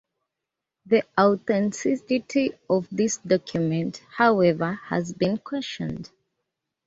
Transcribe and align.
The 0.87 1.03
authenticity 1.15 2.53
of 2.67 2.87
this 2.91 3.17
document, 3.17 4.01
however, 4.17 4.79
has 4.85 5.13
been 5.13 5.37
questioned. 5.37 6.09